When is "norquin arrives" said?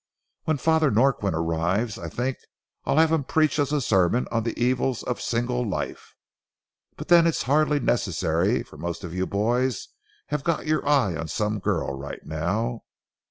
0.89-1.99